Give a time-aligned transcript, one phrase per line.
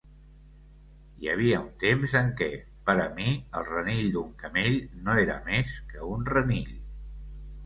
[1.17, 2.47] Hi havia un temps en què,
[2.87, 3.27] per a mi,
[3.61, 6.75] el renill d'un camell no era més que un renill.